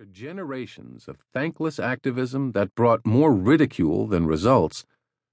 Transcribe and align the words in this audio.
After 0.00 0.12
generations 0.12 1.08
of 1.08 1.18
thankless 1.34 1.78
activism 1.78 2.52
that 2.52 2.74
brought 2.74 3.04
more 3.04 3.34
ridicule 3.34 4.06
than 4.06 4.26
results, 4.26 4.86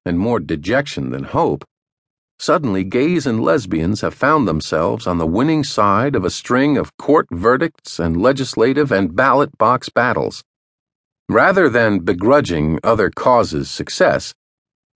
and 0.05 0.19
more 0.19 0.41
dejection 0.41 1.11
than 1.11 1.23
hope, 1.23 1.63
suddenly 2.37 2.83
gays 2.83 3.25
and 3.25 3.41
lesbians 3.41 4.01
have 4.01 4.13
found 4.13 4.45
themselves 4.45 5.07
on 5.07 5.19
the 5.19 5.25
winning 5.25 5.63
side 5.63 6.17
of 6.17 6.25
a 6.25 6.29
string 6.29 6.77
of 6.77 6.97
court 6.97 7.27
verdicts 7.31 7.97
and 7.97 8.21
legislative 8.21 8.91
and 8.91 9.15
ballot 9.15 9.57
box 9.57 9.87
battles. 9.87 10.43
Rather 11.29 11.69
than 11.69 11.99
begrudging 11.99 12.77
other 12.83 13.09
causes' 13.09 13.71
success, 13.71 14.33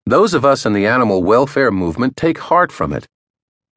those 0.06 0.34
of 0.34 0.44
us 0.44 0.66
in 0.66 0.74
the 0.74 0.86
animal 0.86 1.24
welfare 1.24 1.72
movement 1.72 2.18
take 2.18 2.40
heart 2.40 2.74
from 2.74 2.92
it, 2.92 3.08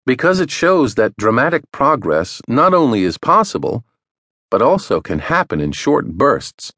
because 0.06 0.40
it 0.40 0.50
shows 0.50 0.96
that 0.96 1.16
dramatic 1.16 1.62
progress 1.70 2.40
not 2.48 2.74
only 2.74 3.04
is 3.04 3.16
possible, 3.16 3.84
but 4.54 4.62
also 4.62 5.00
can 5.00 5.18
happen 5.18 5.60
in 5.60 5.72
short 5.72 6.06
bursts. 6.06 6.72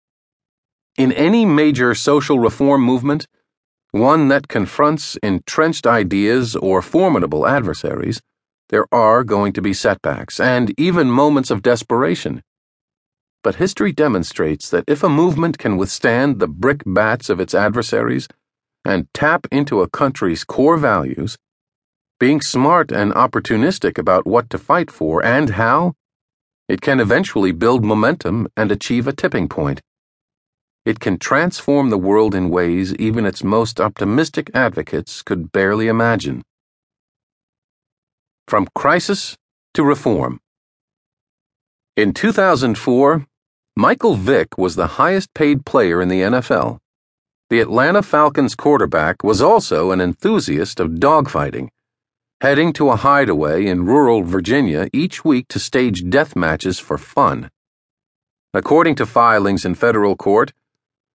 In 0.96 1.12
any 1.12 1.44
major 1.44 1.94
social 1.94 2.38
reform 2.38 2.80
movement, 2.80 3.26
one 3.90 4.28
that 4.28 4.48
confronts 4.48 5.16
entrenched 5.22 5.86
ideas 5.86 6.56
or 6.56 6.80
formidable 6.80 7.46
adversaries, 7.46 8.22
there 8.70 8.86
are 8.90 9.22
going 9.22 9.52
to 9.52 9.60
be 9.60 9.74
setbacks 9.74 10.40
and 10.40 10.72
even 10.80 11.10
moments 11.10 11.50
of 11.50 11.60
desperation. 11.60 12.42
But 13.44 13.56
history 13.56 13.92
demonstrates 13.92 14.70
that 14.70 14.84
if 14.86 15.02
a 15.02 15.10
movement 15.10 15.58
can 15.58 15.76
withstand 15.76 16.40
the 16.40 16.48
brickbats 16.48 17.28
of 17.28 17.40
its 17.40 17.54
adversaries 17.54 18.26
and 18.86 19.06
tap 19.12 19.46
into 19.52 19.82
a 19.82 19.90
country's 19.90 20.44
core 20.44 20.78
values, 20.78 21.36
being 22.18 22.40
smart 22.40 22.90
and 22.90 23.12
opportunistic 23.12 23.98
about 23.98 24.26
what 24.26 24.48
to 24.48 24.56
fight 24.56 24.90
for 24.90 25.22
and 25.22 25.50
how, 25.50 25.92
it 26.68 26.80
can 26.80 26.98
eventually 26.98 27.52
build 27.52 27.84
momentum 27.84 28.48
and 28.56 28.72
achieve 28.72 29.06
a 29.06 29.12
tipping 29.12 29.48
point. 29.48 29.80
It 30.84 31.00
can 31.00 31.18
transform 31.18 31.90
the 31.90 31.98
world 31.98 32.34
in 32.34 32.50
ways 32.50 32.94
even 32.94 33.26
its 33.26 33.44
most 33.44 33.80
optimistic 33.80 34.50
advocates 34.54 35.22
could 35.22 35.52
barely 35.52 35.88
imagine. 35.88 36.42
From 38.48 38.68
crisis 38.74 39.36
to 39.74 39.84
reform. 39.84 40.40
In 41.96 42.12
2004, 42.12 43.26
Michael 43.76 44.14
Vick 44.14 44.58
was 44.58 44.76
the 44.76 44.86
highest 44.86 45.34
paid 45.34 45.66
player 45.66 46.00
in 46.00 46.08
the 46.08 46.22
NFL. 46.22 46.78
The 47.50 47.60
Atlanta 47.60 48.02
Falcons 48.02 48.54
quarterback 48.54 49.22
was 49.22 49.40
also 49.40 49.92
an 49.92 50.00
enthusiast 50.00 50.80
of 50.80 50.92
dogfighting 50.92 51.68
heading 52.42 52.70
to 52.70 52.90
a 52.90 52.96
hideaway 52.96 53.64
in 53.64 53.86
rural 53.86 54.22
Virginia 54.22 54.90
each 54.92 55.24
week 55.24 55.48
to 55.48 55.58
stage 55.58 56.10
death 56.10 56.36
matches 56.36 56.78
for 56.78 56.98
fun. 56.98 57.50
According 58.52 58.96
to 58.96 59.06
filings 59.06 59.64
in 59.64 59.74
federal 59.74 60.16
court, 60.16 60.52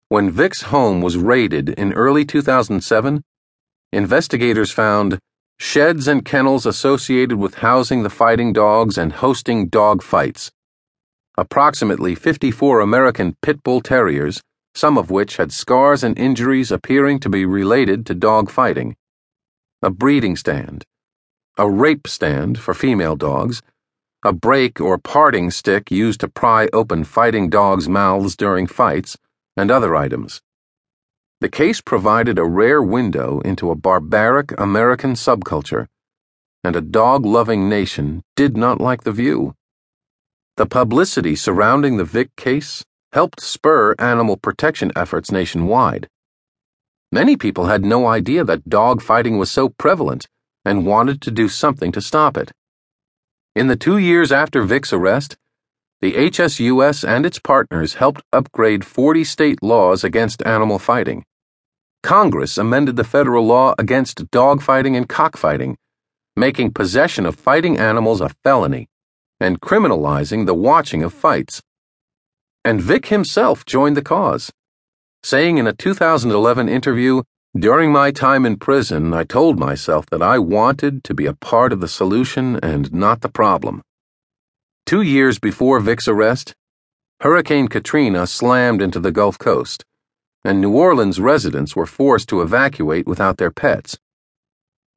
when 0.10 0.32
Vick's 0.32 0.64
home 0.64 1.00
was 1.00 1.18
raided 1.18 1.70
in 1.70 1.94
early 1.94 2.26
2007, 2.26 3.24
investigators 3.94 4.72
found 4.72 5.20
sheds 5.60 6.08
and 6.08 6.26
kennels 6.26 6.66
associated 6.66 7.38
with 7.38 7.56
housing 7.56 8.02
the 8.02 8.10
fighting 8.10 8.52
dogs 8.52 8.98
and 8.98 9.14
hosting 9.14 9.68
dog 9.68 10.02
fights. 10.02 10.52
Approximately 11.38 12.16
54 12.16 12.80
American 12.80 13.36
pit 13.44 13.62
bull 13.62 13.82
terriers, 13.82 14.42
some 14.74 14.98
of 14.98 15.12
which 15.12 15.38
had 15.38 15.52
scars 15.52 16.04
and 16.04 16.18
injuries 16.18 16.72
appearing 16.72 17.20
to 17.20 17.30
be 17.30 17.46
related 17.46 18.08
to 18.08 18.16
dog 18.16 18.50
fighting. 18.50 18.96
A 19.84 19.92
breeding 19.92 20.36
stand 20.36 20.84
a 21.58 21.70
rape 21.70 22.08
stand 22.08 22.58
for 22.58 22.74
female 22.74 23.16
dogs, 23.16 23.62
a 24.24 24.32
break 24.32 24.80
or 24.80 24.98
parting 24.98 25.52
stick 25.52 25.92
used 25.92 26.20
to 26.22 26.28
pry 26.28 26.70
open 26.72 27.04
fighting 27.04 27.50
dogs' 27.50 27.90
mouths 27.90 28.36
during 28.36 28.68
fights, 28.68 29.18
and 29.58 29.70
other 29.70 29.96
items. 29.96 30.42
The 31.42 31.50
case 31.50 31.82
provided 31.82 32.40
a 32.40 32.46
rare 32.46 32.82
window 32.82 33.42
into 33.42 33.70
a 33.70 33.76
barbaric 33.76 34.58
American 34.60 35.14
subculture, 35.14 35.88
and 36.64 36.76
a 36.76 36.82
dog 36.82 37.26
loving 37.26 37.68
nation 37.68 38.24
did 38.36 38.56
not 38.56 38.80
like 38.80 39.04
the 39.04 39.12
view. 39.12 39.56
The 40.56 40.68
publicity 40.68 41.36
surrounding 41.36 41.98
the 41.98 42.06
Vick 42.06 42.36
case 42.38 42.86
helped 43.12 43.42
spur 43.42 43.96
animal 44.00 44.38
protection 44.38 44.92
efforts 44.96 45.32
nationwide. 45.32 46.08
Many 47.12 47.36
people 47.36 47.66
had 47.66 47.84
no 47.84 48.08
idea 48.08 48.46
that 48.46 48.70
dog 48.70 49.02
fighting 49.02 49.38
was 49.38 49.52
so 49.52 49.68
prevalent 49.68 50.28
and 50.66 50.86
wanted 50.86 51.22
to 51.22 51.32
do 51.32 51.48
something 51.48 51.92
to 51.92 52.02
stop 52.02 52.38
it. 52.38 52.52
In 53.56 53.68
the 53.68 53.76
two 53.76 53.98
years 53.98 54.32
after 54.32 54.64
Vick's 54.64 54.94
arrest, 54.94 55.38
the 56.02 56.14
HSUS 56.14 57.08
and 57.08 57.26
its 57.26 57.38
partners 57.38 57.96
helped 57.96 58.24
upgrade 58.34 58.86
40 58.86 59.24
state 59.24 59.62
laws 59.62 60.04
against 60.04 60.46
animal 60.46 60.80
fighting. 60.80 61.26
Congress 62.02 62.58
amended 62.58 62.96
the 62.96 63.04
federal 63.04 63.46
law 63.46 63.76
against 63.78 64.32
dogfighting 64.32 64.98
and 64.98 65.08
cockfighting, 65.08 65.78
making 66.36 66.72
possession 66.72 67.26
of 67.26 67.36
fighting 67.36 67.78
animals 67.78 68.22
a 68.22 68.30
felony 68.44 68.88
and 69.40 69.62
criminalizing 69.62 70.46
the 70.46 70.54
watching 70.54 71.04
of 71.04 71.14
fights. 71.14 71.62
And 72.64 72.82
Vick 72.82 73.08
himself 73.08 73.66
joined 73.66 73.98
the 73.98 74.02
cause, 74.02 74.52
saying 75.24 75.58
in 75.58 75.68
a 75.68 75.74
2011 75.74 76.70
interview 76.70 77.24
during 77.60 77.92
my 77.92 78.12
time 78.12 78.46
in 78.46 78.56
prison, 78.56 79.14
I 79.14 79.26
told 79.26 79.60
myself 79.60 80.06
that 80.06 80.22
I 80.22 80.40
wanted 80.40 81.04
to 81.04 81.14
be 81.14 81.26
a 81.26 81.34
part 81.34 81.74
of 81.74 81.82
the 81.82 81.88
solution 81.88 82.58
and 82.64 82.94
not 82.94 83.20
the 83.20 83.30
problem. 83.30 83.82
Two 84.86 85.02
years 85.02 85.38
before 85.38 85.82
Vick's 85.82 86.08
arrest, 86.08 86.56
Hurricane 87.20 87.68
Katrina 87.68 88.26
slammed 88.26 88.82
into 88.82 89.02
the 89.02 89.12
Gulf 89.12 89.38
Coast, 89.38 89.84
and 90.46 90.62
New 90.62 90.72
Orleans 90.72 91.20
residents 91.20 91.76
were 91.76 91.86
forced 91.86 92.30
to 92.30 92.42
evacuate 92.42 93.06
without 93.06 93.36
their 93.36 93.52
pets. 93.52 94.00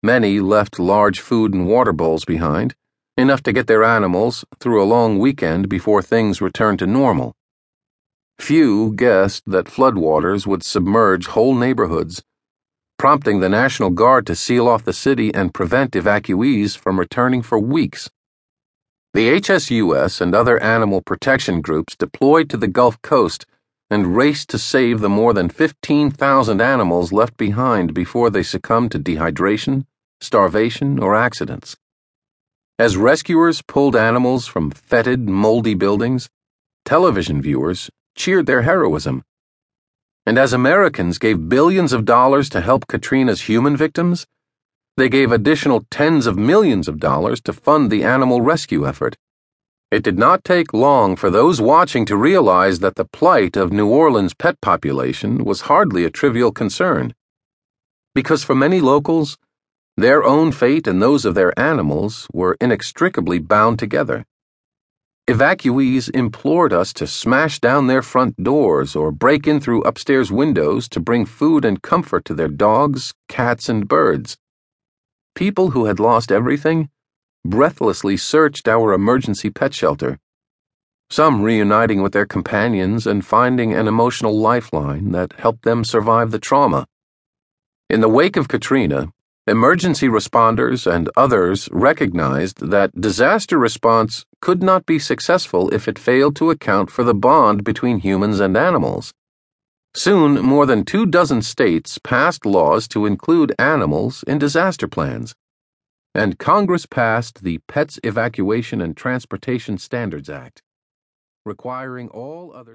Many 0.00 0.38
left 0.38 0.78
large 0.78 1.18
food 1.18 1.54
and 1.54 1.66
water 1.66 1.92
bowls 1.92 2.24
behind, 2.24 2.76
enough 3.16 3.42
to 3.42 3.52
get 3.52 3.66
their 3.66 3.82
animals 3.82 4.44
through 4.60 4.80
a 4.80 4.86
long 4.86 5.18
weekend 5.18 5.68
before 5.68 6.02
things 6.02 6.40
returned 6.40 6.78
to 6.78 6.86
normal. 6.86 7.34
Few 8.38 8.94
guessed 8.94 9.42
that 9.46 9.66
floodwaters 9.66 10.46
would 10.46 10.62
submerge 10.62 11.26
whole 11.26 11.54
neighborhoods 11.54 12.22
prompting 13.04 13.40
the 13.40 13.50
National 13.50 13.90
Guard 13.90 14.26
to 14.26 14.34
seal 14.34 14.66
off 14.66 14.86
the 14.86 14.92
city 14.94 15.30
and 15.34 15.52
prevent 15.52 15.90
evacuees 15.90 16.74
from 16.74 16.98
returning 16.98 17.42
for 17.42 17.58
weeks. 17.58 18.08
The 19.12 19.28
HSUS 19.28 20.22
and 20.22 20.34
other 20.34 20.58
animal 20.62 21.02
protection 21.02 21.60
groups 21.60 21.96
deployed 21.96 22.48
to 22.48 22.56
the 22.56 22.66
Gulf 22.66 23.02
Coast 23.02 23.44
and 23.90 24.16
raced 24.16 24.48
to 24.48 24.58
save 24.58 25.00
the 25.00 25.10
more 25.10 25.34
than 25.34 25.50
15,000 25.50 26.62
animals 26.62 27.12
left 27.12 27.36
behind 27.36 27.92
before 27.92 28.30
they 28.30 28.42
succumbed 28.42 28.90
to 28.92 28.98
dehydration, 28.98 29.84
starvation, 30.22 30.98
or 30.98 31.14
accidents. 31.14 31.76
As 32.78 32.96
rescuers 32.96 33.60
pulled 33.60 33.96
animals 33.96 34.46
from 34.46 34.70
fetid, 34.70 35.28
moldy 35.28 35.74
buildings, 35.74 36.30
television 36.86 37.42
viewers 37.42 37.90
cheered 38.16 38.46
their 38.46 38.62
heroism 38.62 39.24
and 40.26 40.38
as 40.38 40.52
Americans 40.52 41.18
gave 41.18 41.48
billions 41.48 41.92
of 41.92 42.04
dollars 42.04 42.48
to 42.50 42.60
help 42.60 42.86
Katrina's 42.86 43.42
human 43.42 43.76
victims, 43.76 44.26
they 44.96 45.08
gave 45.08 45.32
additional 45.32 45.84
tens 45.90 46.26
of 46.26 46.38
millions 46.38 46.88
of 46.88 46.98
dollars 46.98 47.40
to 47.42 47.52
fund 47.52 47.90
the 47.90 48.04
animal 48.04 48.40
rescue 48.40 48.86
effort. 48.86 49.16
It 49.90 50.02
did 50.02 50.18
not 50.18 50.44
take 50.44 50.72
long 50.72 51.14
for 51.14 51.30
those 51.30 51.60
watching 51.60 52.04
to 52.06 52.16
realize 52.16 52.78
that 52.78 52.96
the 52.96 53.04
plight 53.04 53.56
of 53.56 53.72
New 53.72 53.88
Orleans' 53.88 54.34
pet 54.34 54.60
population 54.60 55.44
was 55.44 55.62
hardly 55.62 56.04
a 56.04 56.10
trivial 56.10 56.52
concern. 56.52 57.14
Because 58.14 58.44
for 58.44 58.54
many 58.54 58.80
locals, 58.80 59.36
their 59.96 60.24
own 60.24 60.52
fate 60.52 60.86
and 60.86 61.02
those 61.02 61.24
of 61.24 61.34
their 61.34 61.56
animals 61.58 62.26
were 62.32 62.56
inextricably 62.60 63.38
bound 63.38 63.78
together. 63.78 64.24
Evacuees 65.26 66.10
implored 66.10 66.74
us 66.74 66.92
to 66.92 67.06
smash 67.06 67.58
down 67.58 67.86
their 67.86 68.02
front 68.02 68.36
doors 68.42 68.94
or 68.94 69.10
break 69.10 69.46
in 69.46 69.58
through 69.58 69.80
upstairs 69.84 70.30
windows 70.30 70.86
to 70.86 71.00
bring 71.00 71.24
food 71.24 71.64
and 71.64 71.80
comfort 71.80 72.26
to 72.26 72.34
their 72.34 72.48
dogs, 72.48 73.14
cats, 73.26 73.70
and 73.70 73.88
birds. 73.88 74.36
People 75.34 75.70
who 75.70 75.86
had 75.86 75.98
lost 75.98 76.30
everything 76.30 76.90
breathlessly 77.42 78.18
searched 78.18 78.68
our 78.68 78.92
emergency 78.92 79.48
pet 79.48 79.72
shelter, 79.72 80.18
some 81.08 81.42
reuniting 81.42 82.02
with 82.02 82.12
their 82.12 82.26
companions 82.26 83.06
and 83.06 83.24
finding 83.24 83.72
an 83.72 83.88
emotional 83.88 84.38
lifeline 84.38 85.12
that 85.12 85.32
helped 85.38 85.62
them 85.62 85.84
survive 85.84 86.32
the 86.32 86.38
trauma. 86.38 86.86
In 87.88 88.02
the 88.02 88.10
wake 88.10 88.36
of 88.36 88.48
Katrina, 88.48 89.08
Emergency 89.46 90.08
responders 90.08 90.90
and 90.90 91.10
others 91.18 91.68
recognized 91.70 92.70
that 92.70 92.98
disaster 92.98 93.58
response 93.58 94.24
could 94.40 94.62
not 94.62 94.86
be 94.86 94.98
successful 94.98 95.68
if 95.68 95.86
it 95.86 95.98
failed 95.98 96.34
to 96.34 96.48
account 96.48 96.90
for 96.90 97.04
the 97.04 97.12
bond 97.12 97.62
between 97.62 97.98
humans 97.98 98.40
and 98.40 98.56
animals. 98.56 99.12
Soon, 99.94 100.40
more 100.40 100.64
than 100.64 100.82
two 100.82 101.04
dozen 101.04 101.42
states 101.42 101.98
passed 101.98 102.46
laws 102.46 102.88
to 102.88 103.04
include 103.04 103.54
animals 103.58 104.24
in 104.26 104.38
disaster 104.38 104.88
plans. 104.88 105.34
And 106.14 106.38
Congress 106.38 106.86
passed 106.86 107.42
the 107.42 107.58
Pets 107.68 108.00
Evacuation 108.02 108.80
and 108.80 108.96
Transportation 108.96 109.76
Standards 109.76 110.30
Act, 110.30 110.62
requiring 111.44 112.08
all 112.08 112.50
other 112.54 112.72